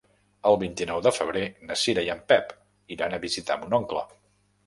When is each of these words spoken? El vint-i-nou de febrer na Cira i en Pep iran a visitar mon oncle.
El 0.51 0.55
vint-i-nou 0.61 1.01
de 1.07 1.11
febrer 1.17 1.43
na 1.71 1.77
Cira 1.81 2.05
i 2.07 2.09
en 2.15 2.23
Pep 2.33 2.55
iran 2.97 3.13
a 3.13 3.21
visitar 3.29 3.61
mon 3.65 3.77
oncle. 3.81 4.05